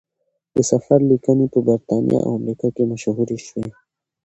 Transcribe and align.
د 0.55 0.57
سفر 0.71 0.99
لیکنې 1.11 1.45
په 1.53 1.59
بریتانیا 1.67 2.19
او 2.27 2.31
امریکا 2.39 2.67
کې 2.75 2.89
مشهورې 2.91 3.37
شوې. 3.47 3.67